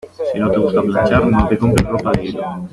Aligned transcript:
Si 0.29 0.39
no 0.39 0.49
te 0.49 0.57
gusta 0.57 0.81
planchar, 0.81 1.27
no 1.27 1.47
te 1.47 1.59
compres 1.59 1.85
ropa 1.87 2.11
de 2.13 2.25
hilo. 2.25 2.43